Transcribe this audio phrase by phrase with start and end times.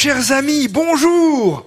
[0.00, 1.64] Chers amis, bonjour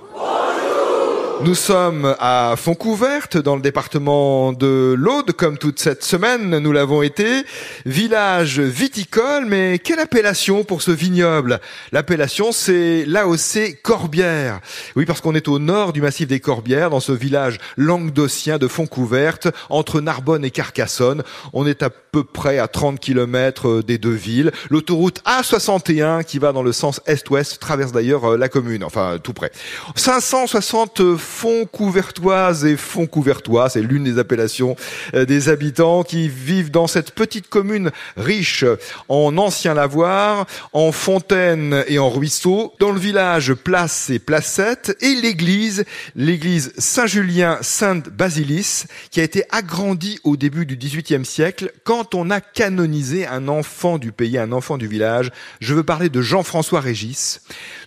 [1.43, 7.01] nous sommes à Fontcouverte, dans le département de l'Aude, comme toute cette semaine, nous l'avons
[7.01, 7.43] été.
[7.85, 11.59] Village viticole, mais quelle appellation pour ce vignoble?
[11.91, 14.59] L'appellation, c'est l'AOC Corbière.
[14.95, 18.67] Oui, parce qu'on est au nord du massif des Corbières, dans ce village languedocien de
[18.67, 21.23] Fontcouverte, entre Narbonne et Carcassonne.
[21.53, 24.51] On est à peu près à 30 km des deux villes.
[24.69, 29.51] L'autoroute A61, qui va dans le sens est-ouest, traverse d'ailleurs la commune, enfin tout près.
[29.95, 34.75] 560 fonds couvertoises et fonds couvertois, c'est l'une des appellations
[35.15, 38.65] euh, des habitants qui vivent dans cette petite commune riche
[39.07, 45.15] en anciens lavoirs, en fontaines et en ruisseaux, dans le village Place et Placette et
[45.15, 45.85] l'église,
[46.15, 52.41] l'église Saint-Julien Sainte-Basilis, qui a été agrandie au début du XVIIIe siècle quand on a
[52.41, 55.31] canonisé un enfant du pays, un enfant du village.
[55.61, 57.41] Je veux parler de Jean-François Régis,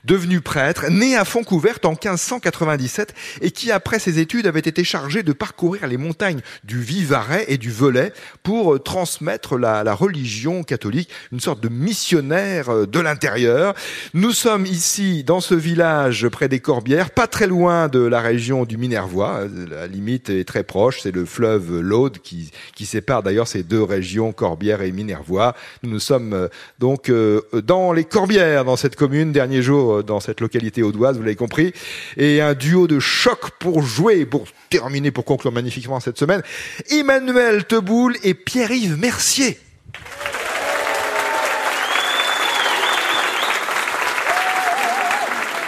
[0.04, 5.22] devenu prêtre, né à Fontcouverte en 1597 et qui, après ses études, avait été chargé
[5.22, 10.62] de parcourir les montagnes du Vivarais et du Velay pour euh, transmettre la, la religion
[10.62, 13.74] catholique, une sorte de missionnaire euh, de l'intérieur.
[14.12, 18.64] Nous sommes ici dans ce village près des Corbières, pas très loin de la région
[18.64, 19.40] du Minervois.
[19.40, 23.62] Euh, la limite est très proche, c'est le fleuve l'Aude qui, qui sépare d'ailleurs ces
[23.62, 25.54] deux régions, Corbières et Minervois.
[25.82, 27.10] Nous nous sommes donc
[27.52, 31.72] dans les Corbières, dans cette commune, dernier jour dans cette localité audoise, vous l'avez compris,
[32.16, 36.42] et un duo de choc pour jouer, pour terminer, pour conclure magnifiquement cette semaine.
[36.90, 39.58] Emmanuel Teboul et Pierre-Yves Mercier.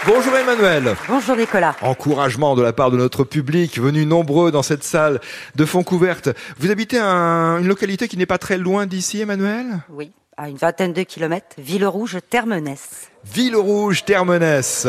[0.05, 0.95] Bonjour Emmanuel.
[1.09, 1.75] Bonjour Nicolas.
[1.81, 5.19] Encouragement de la part de notre public, venu nombreux dans cette salle
[5.55, 6.29] de fond couverte.
[6.59, 9.79] Vous habitez un, une localité qui n'est pas très loin d'ici, Emmanuel?
[9.89, 13.09] Oui, à une vingtaine de kilomètres, Villerouge-Termenès.
[13.25, 14.87] Villerouge-Termenès.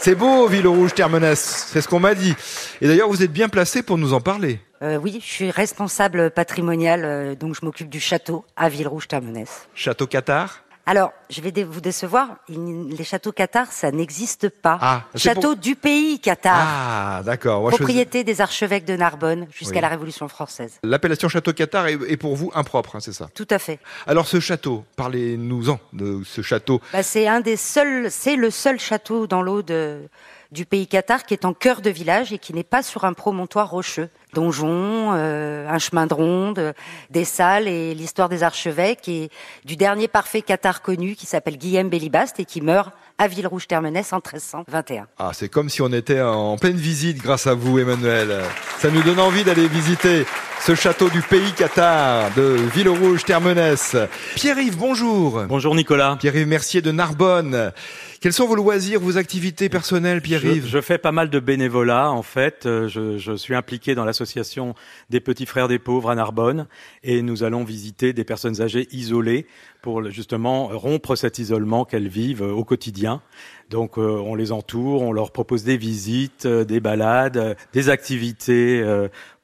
[0.00, 2.34] C'est beau, Villerouge-Termenès, c'est ce qu'on m'a dit.
[2.80, 4.60] Et d'ailleurs, vous êtes bien placé pour nous en parler.
[4.80, 9.48] Euh, oui, je suis responsable patrimonial, euh, donc je m'occupe du château à Villerouge-Termenès.
[9.74, 10.62] Château Qatar?
[10.88, 12.36] Alors, je vais vous décevoir.
[12.48, 14.78] Les châteaux Qatar, ça n'existe pas.
[14.80, 16.66] Ah, Château du pays Qatar.
[16.66, 17.68] Ah, d'accord.
[17.68, 20.78] Propriété des archevêques de Narbonne jusqu'à la Révolution française.
[20.82, 23.28] L'appellation château Qatar est, pour vous impropre, hein, c'est ça?
[23.34, 23.80] Tout à fait.
[24.06, 26.80] Alors, ce château, parlez-nous-en de ce château.
[26.94, 30.08] Bah, c'est un des seuls, c'est le seul château dans l'eau de
[30.50, 33.12] du pays Qatar qui est en cœur de village et qui n'est pas sur un
[33.12, 34.08] promontoire rocheux.
[34.34, 36.74] Donjon, euh, un chemin de ronde,
[37.10, 39.30] des salles et l'histoire des archevêques et
[39.64, 44.18] du dernier parfait Qatar connu qui s'appelle Guillaume Bélibast et qui meurt à Villerouge-Termenès en
[44.18, 45.06] 1321.
[45.18, 48.42] Ah, c'est comme si on était en pleine visite grâce à vous, Emmanuel.
[48.78, 50.24] Ça nous donne envie d'aller visiter
[50.60, 53.96] ce château du pays Qatar de Villerouge-Termenès.
[54.34, 55.44] Pierre-Yves, bonjour.
[55.48, 56.16] Bonjour Nicolas.
[56.20, 57.72] Pierre-Yves Mercier de Narbonne.
[58.20, 62.10] Quels sont vos loisirs, vos activités personnelles, Pierre-Yves je, je, fais pas mal de bénévolat,
[62.10, 62.66] en fait.
[62.66, 64.74] Euh, je, je suis impliqué dans l'association
[65.08, 66.66] des Petits Frères des Pauvres à Narbonne
[67.04, 69.46] et nous allons visiter des personnes âgées isolées
[69.82, 73.22] pour justement rompre cet isolement qu'elles vivent au quotidien.
[73.70, 77.90] Donc euh, on les entoure, on leur propose des visites, euh, des balades, euh, des
[77.90, 78.82] activités,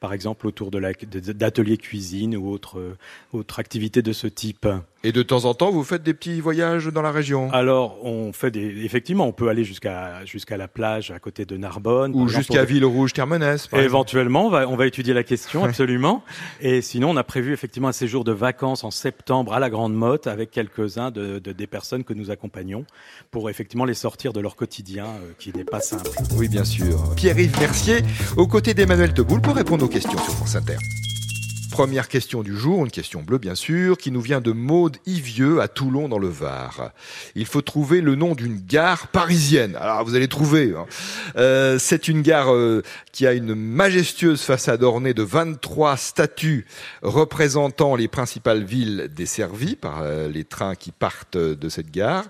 [0.05, 0.79] par exemple autour de
[1.33, 2.95] d'ateliers cuisine ou autres
[3.33, 4.67] autres activités de ce type.
[5.05, 8.33] Et de temps en temps, vous faites des petits voyages dans la région Alors, on
[8.33, 12.27] fait des effectivement, on peut aller jusqu'à jusqu'à la plage à côté de Narbonne ou
[12.27, 13.69] jusqu'à Villerouge-Termenès.
[13.73, 16.23] Éventuellement, on va on va étudier la question absolument.
[16.59, 19.93] Et sinon, on a prévu effectivement un séjour de vacances en septembre à la Grande
[19.93, 22.83] Motte avec quelques-uns de, de, des personnes que nous accompagnons
[23.29, 26.09] pour effectivement les sortir de leur quotidien euh, qui n'est pas simple.
[26.35, 27.13] Oui, bien sûr.
[27.15, 27.97] Pierre-Yves Mercier,
[28.37, 30.77] aux côtés d'Emmanuel Teboul pour répondre aux questions sur France Inter.
[31.75, 35.59] Première question du jour, une question bleue bien sûr, qui nous vient de Maude Ivieux
[35.59, 36.91] à Toulon dans le Var.
[37.35, 39.75] Il faut trouver le nom d'une gare parisienne.
[39.75, 40.73] Alors vous allez trouver.
[40.73, 40.85] Hein.
[41.35, 42.81] Euh, c'est une gare euh,
[43.11, 46.65] qui a une majestueuse façade ornée de 23 statues
[47.01, 52.23] représentant les principales villes desservies par euh, les trains qui partent de cette gare.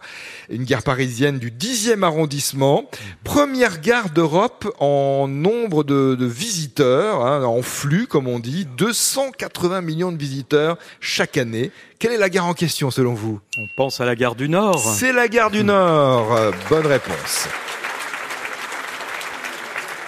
[0.49, 2.89] Une gare parisienne du 10e arrondissement.
[3.23, 9.81] Première gare d'Europe en nombre de, visiteurs, hein, en flux comme on dit, 200 80
[9.81, 11.71] millions de visiteurs chaque année.
[11.99, 13.39] Quelle est la gare en question selon vous?
[13.57, 14.79] On pense à la gare du Nord.
[14.79, 16.37] C'est la gare du Nord.
[16.69, 17.47] Bonne réponse.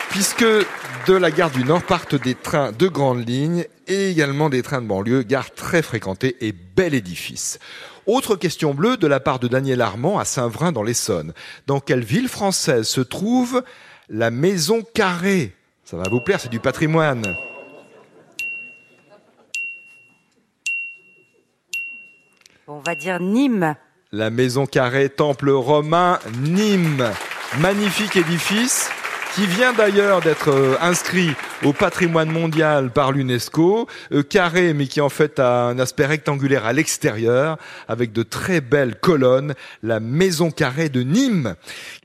[0.09, 0.45] Puisque
[1.07, 4.81] de la gare du Nord partent des trains de grande ligne et également des trains
[4.81, 7.59] de banlieue, gare très fréquentée et bel édifice.
[8.05, 11.33] Autre question bleue de la part de Daniel Armand à Saint-Vrain dans l'Essonne.
[11.65, 13.63] Dans quelle ville française se trouve
[14.09, 15.53] la Maison Carrée?
[15.83, 17.35] Ça va vous plaire, c'est du patrimoine.
[22.69, 23.75] On va dire Nîmes.
[24.11, 27.09] La maison carrée, temple romain, Nîmes.
[27.61, 28.89] Magnifique édifice
[29.35, 31.31] qui vient d'ailleurs d'être euh, inscrit
[31.63, 36.65] au patrimoine mondial par l'UNESCO, euh, carré mais qui en fait a un aspect rectangulaire
[36.65, 41.55] à l'extérieur, avec de très belles colonnes, la maison carrée de Nîmes.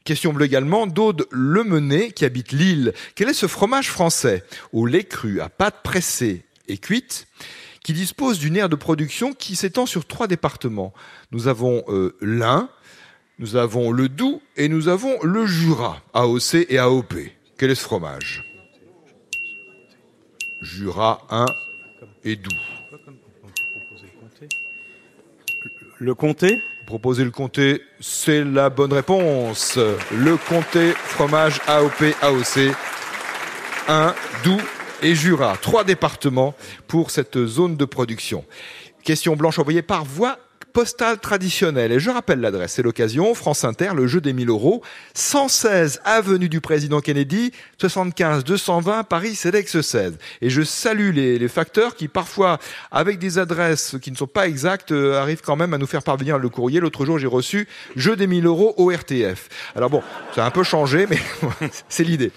[0.04, 2.92] Question bleue également d'Aude Lemenet qui habite Lille.
[3.16, 4.44] Quel est ce fromage français?
[4.72, 7.26] Au lait cru, à pâte pressée et cuite
[7.82, 10.92] qui dispose d'une aire de production qui s'étend sur trois départements
[11.30, 12.68] Nous avons euh, l'Ain,
[13.38, 17.14] nous avons le Doubs et nous avons le Jura, AOC et AOP.
[17.58, 18.44] Quel est ce fromage?
[20.60, 21.46] Jura, 1
[22.24, 22.54] et Doubs.
[25.98, 26.62] Le comté?
[26.86, 29.78] Proposer le comté, c'est la bonne réponse.
[30.12, 32.74] Le comté, fromage AOP, AOC,
[33.88, 34.14] 1,
[34.44, 34.60] Doubs
[35.02, 35.56] et Jura.
[35.60, 36.54] Trois départements
[36.86, 38.44] pour cette zone de production.
[39.04, 40.38] Question blanche envoyée par voie
[40.72, 41.92] postale traditionnelle.
[41.92, 44.82] Et je rappelle l'adresse, c'est l'occasion, France Inter, le jeu des 1000 euros,
[45.14, 50.18] 116 avenue du Président Kennedy, 75 220 Paris CEDEX 16.
[50.40, 52.58] Et je salue les, facteurs qui parfois,
[52.90, 56.02] avec des adresses qui ne sont pas exactes, euh, arrivent quand même à nous faire
[56.02, 56.80] parvenir le courrier.
[56.80, 59.48] L'autre jour, j'ai reçu jeu des 1000 euros au RTF.
[59.76, 60.02] Alors bon,
[60.34, 61.18] ça a un peu changé, mais
[61.88, 62.32] c'est l'idée.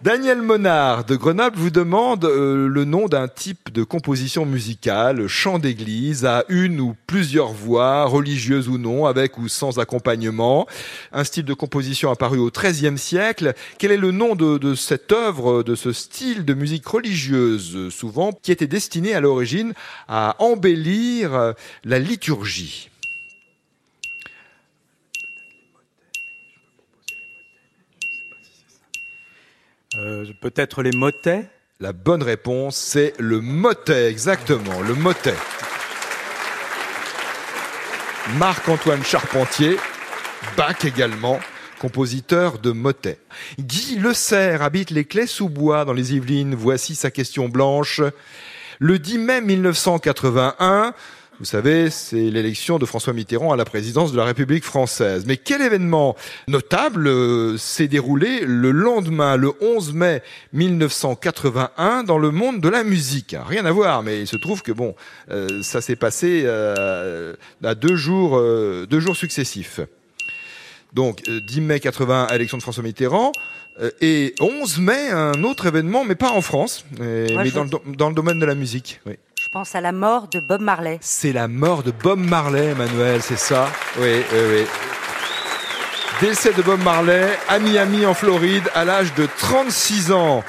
[0.00, 5.58] Daniel Monard de Grenoble vous demande euh, le nom d'un type de composition musicale, chant
[5.58, 10.68] d'église, à une ou plusieurs voix, religieuses ou non, avec ou sans accompagnement.
[11.12, 13.54] Un style de composition apparu au XIIIe siècle.
[13.78, 18.30] Quel est le nom de, de cette œuvre, de ce style de musique religieuse, souvent,
[18.30, 19.72] qui était destiné à l'origine
[20.06, 22.88] à embellir la liturgie?
[30.40, 31.46] Peut-être les motets
[31.80, 35.34] La bonne réponse, c'est le motet, exactement, le motet.
[38.36, 39.76] Marc-Antoine Charpentier,
[40.56, 41.40] Bach également,
[41.78, 43.18] compositeur de motets.
[43.58, 46.54] Guy Le Serre habite les Clés sous bois dans les Yvelines.
[46.54, 48.02] Voici sa question blanche.
[48.80, 50.94] Le 10 mai 1981,
[51.38, 55.24] vous savez, c'est l'élection de François Mitterrand à la présidence de la République française.
[55.24, 56.16] Mais quel événement
[56.48, 62.82] notable euh, s'est déroulé le lendemain, le 11 mai 1981, dans le monde de la
[62.82, 63.36] musique?
[63.46, 64.96] Rien à voir, mais il se trouve que bon,
[65.30, 69.78] euh, ça s'est passé euh, à deux jours, euh, deux jours successifs.
[70.92, 73.30] Donc, 10 mai 81, élection de François Mitterrand.
[74.00, 78.14] Et 11 mai, un autre événement, mais pas en France, mais, dans, le, dans le
[78.14, 79.00] domaine de la musique.
[79.06, 79.12] Oui.
[79.48, 80.98] Je pense à la mort de Bob Marley.
[81.00, 83.70] C'est la mort de Bob Marley, Emmanuel, c'est ça?
[83.98, 84.66] Oui, oui, oui.
[86.20, 90.44] Décès de Bob Marley à Miami, en Floride, à l'âge de 36 ans.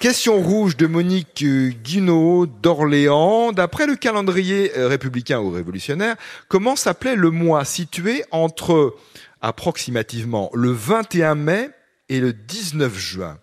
[0.00, 3.52] Question rouge de Monique euh, Guinaud d'Orléans.
[3.52, 6.16] D'après le calendrier euh, républicain ou révolutionnaire,
[6.48, 8.96] comment s'appelait le mois situé entre
[9.42, 11.70] approximativement le 21 mai
[12.08, 13.38] et le 19 juin?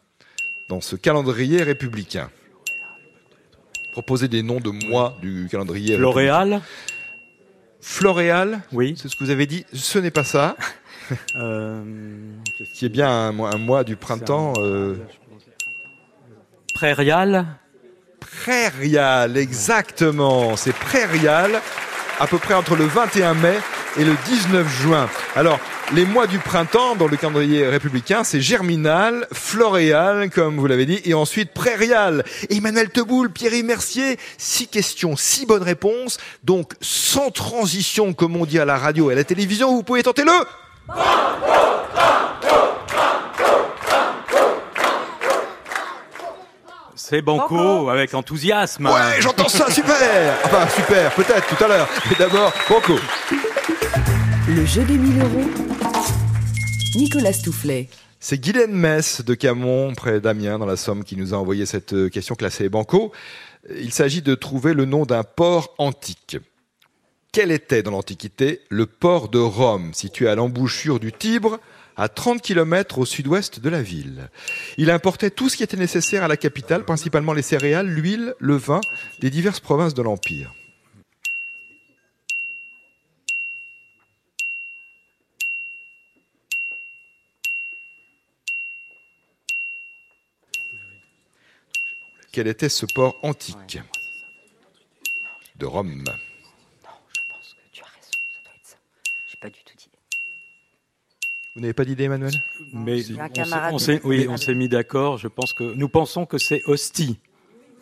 [0.67, 2.29] Dans ce calendrier républicain
[3.97, 6.01] Proposez des noms de mois du calendrier républicain.
[6.03, 6.61] L'Oréal
[7.81, 8.93] Floréal, Oui.
[8.95, 9.65] c'est ce que vous avez dit.
[9.73, 10.55] Ce n'est pas ça,
[11.35, 11.81] Euh,
[12.75, 14.53] qui est bien un, mois- un mois du printemps.
[14.59, 14.97] Euh,
[16.75, 17.47] Prairial
[18.19, 20.55] prairial, exactement.
[20.57, 21.59] C'est prairial,
[22.19, 23.55] à peu près entre le 21 mai
[23.97, 25.09] et le 19 juin.
[25.35, 25.59] Alors,
[25.93, 31.01] les mois du printemps, dans le calendrier républicain, c'est germinal, floréal, comme vous l'avez dit,
[31.05, 32.23] et ensuite prairial.
[32.49, 36.17] Emmanuel Teboul, Pierre Mercier, six questions, six bonnes réponses.
[36.43, 40.03] Donc, sans transition, comme on dit à la radio et à la télévision, vous pouvez
[40.03, 40.31] tenter le...
[46.95, 48.87] C'est Banco avec enthousiasme.
[48.87, 49.95] Ouais, j'entends ça, super
[50.43, 51.87] Enfin, super, peut-être, tout à l'heure.
[52.09, 52.95] Mais d'abord, Banco.
[54.49, 55.49] Le jeu des 1000 euros.
[56.95, 57.89] Nicolas Stoufflet.
[58.17, 61.91] C'est Guylaine Metz de Camon, près d'Amiens, dans la Somme, qui nous a envoyé cette
[61.91, 63.11] euh, question classée Banco.
[63.77, 66.37] Il s'agit de trouver le nom d'un port antique.
[67.33, 71.59] Quel était dans l'Antiquité le port de Rome, situé à l'embouchure du Tibre,
[71.97, 74.29] à 30 km au sud-ouest de la ville?
[74.77, 78.55] Il importait tout ce qui était nécessaire à la capitale, principalement les céréales, l'huile, le
[78.55, 78.79] vin,
[79.19, 80.53] des diverses provinces de l'Empire.
[92.37, 93.79] Quel était ce port antique
[95.55, 98.75] de Rome Non, je pense que tu as raison, ça doit être ça.
[99.27, 99.97] J'ai pas du tout d'idée.
[101.55, 102.31] Vous n'avez pas d'idée, Emmanuel?
[102.73, 105.17] Mais on s'est- camarade on s'est, qui- oui, on s'est mis d'accord.
[105.17, 107.17] Je pense que nous pensons que c'est hostie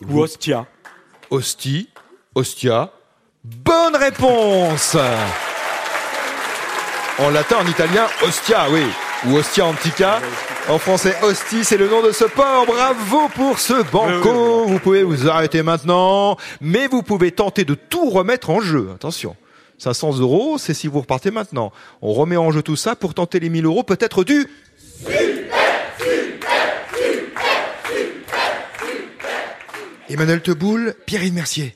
[0.07, 0.65] ou hostia.
[1.29, 1.89] Hostie,
[2.33, 2.93] Ostia.
[3.43, 4.95] Bonne réponse
[7.19, 8.85] En latin, en italien, Ostia, oui.
[9.25, 10.21] ou Ostia Antica.
[10.67, 12.65] En français, Hostie, c'est le nom de ce port.
[12.65, 14.65] Bravo pour ce banco.
[14.65, 18.89] Vous pouvez vous arrêter maintenant, mais vous pouvez tenter de tout remettre en jeu.
[18.95, 19.35] Attention.
[19.77, 21.71] 500 euros, c'est si vous repartez maintenant.
[22.01, 24.47] On remet en jeu tout ça pour tenter les 1000 euros, peut-être du...
[30.09, 31.75] Emmanuel Teboul, Pierre-Yves Mercier.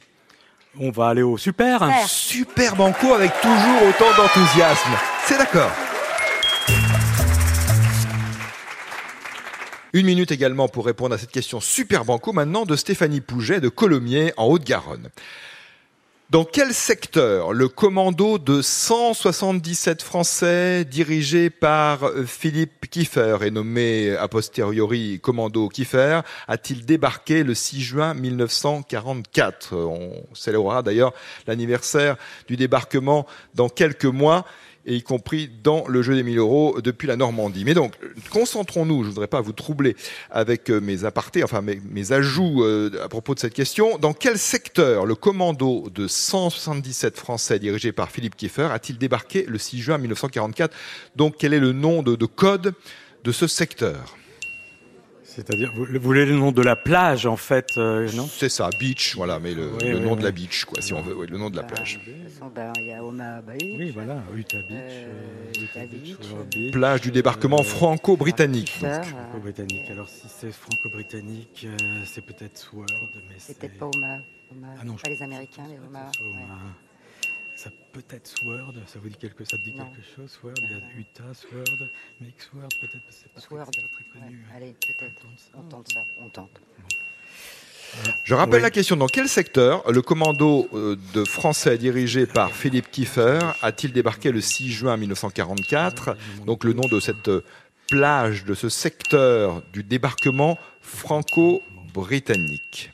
[0.79, 1.81] On va aller au super.
[1.81, 2.07] Super.
[2.07, 4.91] Super banco avec toujours autant d'enthousiasme.
[5.25, 5.71] C'est d'accord.
[9.91, 13.69] Une minute également pour répondre à cette question super banco maintenant de Stéphanie Pouget de
[13.69, 15.09] Colomiers en Haute-Garonne.
[16.29, 24.27] Dans quel secteur le commando de 177 Français dirigé par Philippe Kiefer et nommé a
[24.27, 31.13] posteriori commando Kiefer a-t-il débarqué le 6 juin 1944 On célébrera d'ailleurs
[31.47, 32.15] l'anniversaire
[32.47, 34.45] du débarquement dans quelques mois
[34.85, 37.63] et y compris dans le jeu des 1000 euros depuis la Normandie.
[37.65, 37.93] Mais donc,
[38.31, 39.95] concentrons-nous, je voudrais pas vous troubler
[40.31, 43.97] avec euh, mes apartés, enfin mes, ajouts euh, à propos de cette question.
[43.97, 49.57] Dans quel secteur le commando de 177 Français dirigé par Philippe Kiefer a-t-il débarqué le
[49.57, 50.75] 6 juin 1944
[51.15, 52.73] Donc, quel est le nom de code
[53.23, 54.18] de ce secteur?
[55.39, 58.27] C'est-à-dire, vous vous voulez le nom de la plage, en fait, euh, non?
[58.27, 60.93] C'est ça, beach, voilà, mais le, Oui, le oui, nom de la beach, quoi, si
[60.93, 61.99] on veut, oui, le nom de la plage.
[63.01, 63.57] Omaha Bay.
[63.77, 64.69] Oui, voilà, Utah Beach.
[64.71, 65.13] Euh,
[65.57, 68.71] euh, Utah Beach, Plage du débarquement euh, franco-britannique.
[68.79, 69.89] Franco-britannique.
[69.89, 72.85] Alors, si c'est franco-britannique, euh, c'est peut-être Sword,
[73.29, 73.53] mais c'est.
[73.53, 74.17] C'est peut-être pas Omaha.
[74.51, 74.73] Omaha.
[74.81, 76.11] Ah non, je pas les Américains, les Omaha.
[77.59, 77.61] Peut-être.
[77.63, 79.89] Ça peut être Sword, ça vous dit quelque, ça te dit Non.
[79.91, 81.89] quelque chose Sword, il y a Utah, Sword,
[82.21, 83.65] Make Sword peut-être, parce que c'est pas, Sword.
[83.71, 84.37] Très, c'est pas très connu.
[84.37, 84.53] Ouais, hein.
[84.55, 85.25] Allez, peut-être.
[85.55, 86.61] On tente ça, on tente.
[88.23, 88.61] Je rappelle Oui.
[88.61, 88.95] la question.
[88.95, 94.41] Dans quel secteur le commando euh, de Français dirigé par Philippe Kiefer a-t-il débarqué le
[94.41, 97.43] 6 juin 1944 Donc le nom de cette euh,
[97.87, 102.91] plage, de ce secteur du débarquement franco-britannique.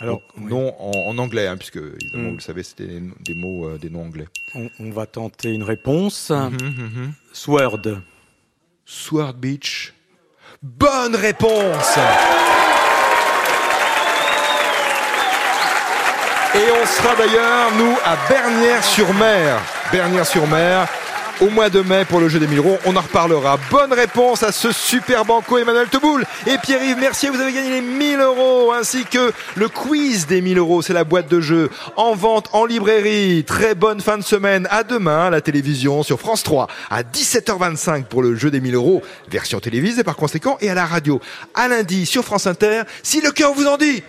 [0.00, 0.50] Alors, Donc, oui.
[0.50, 2.30] nom en, en anglais, hein, puisque évidemment Mm.
[2.30, 4.26] vous le savez, c'était des, des mots, euh, des noms anglais.
[4.54, 6.30] on, on va tenter une réponse.
[6.30, 7.12] Mhm, mhm.
[7.32, 8.00] Sword.
[8.84, 9.92] Sword Beach.
[10.62, 11.98] Bonne réponse
[16.54, 19.60] Et on sera d'ailleurs, nous, à Bernières-sur-Mer.
[19.90, 20.86] Bernières-sur-Mer,
[21.40, 22.78] au mois de mai pour le jeu des 1000 euros.
[22.84, 23.58] On en reparlera.
[23.70, 26.24] Bonne réponse à ce super banco Emmanuel Teboul.
[26.46, 30.58] Et Pierre-Yves Mercier, vous avez gagné les 1000 euros, ainsi que le quiz des 1000
[30.58, 30.82] euros.
[30.82, 33.44] C'est la boîte de jeu en vente en librairie.
[33.44, 34.68] Très bonne fin de semaine.
[34.70, 38.74] À demain, à la télévision sur France 3, à 17h25 pour le jeu des 1000
[38.74, 41.20] euros, version télévisée par conséquent, et à la radio.
[41.54, 44.02] À lundi sur France Inter, si le cœur vous en dit.